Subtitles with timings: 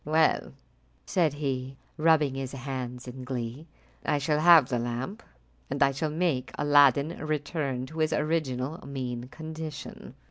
[0.03, 0.53] "Well,"
[1.05, 3.67] said he, rubbing his hands in glee,
[4.03, 5.21] "I shall have the lamp,
[5.69, 10.15] and I shall make Aladdin return to his original mean condition."